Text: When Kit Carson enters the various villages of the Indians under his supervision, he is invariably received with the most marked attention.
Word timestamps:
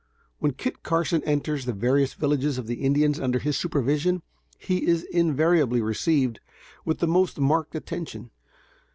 When 0.39 0.53
Kit 0.53 0.81
Carson 0.81 1.21
enters 1.25 1.65
the 1.65 1.73
various 1.73 2.15
villages 2.15 2.57
of 2.57 2.65
the 2.65 2.81
Indians 2.81 3.19
under 3.19 3.37
his 3.37 3.55
supervision, 3.55 4.23
he 4.57 4.87
is 4.87 5.03
invariably 5.03 5.79
received 5.79 6.39
with 6.83 6.97
the 6.97 7.07
most 7.07 7.39
marked 7.39 7.75
attention. 7.75 8.31